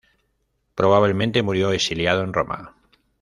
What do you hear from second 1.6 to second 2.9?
exiliado en Roma.